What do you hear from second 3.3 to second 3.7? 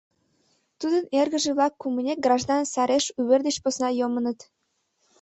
деч